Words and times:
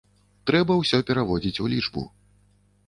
Трэба 0.49 0.77
ўсё 0.79 0.97
пераводзіць 1.11 1.61
у 1.67 1.71
лічбу. 1.77 2.09